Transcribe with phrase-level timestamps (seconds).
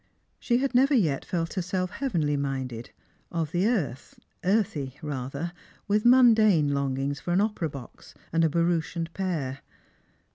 [0.39, 2.89] She had never yet felt herself heavenly minded;
[3.31, 5.53] of the earth, earthy rather,
[5.87, 9.59] with mimdane longings for an opera box and a barouche and pair.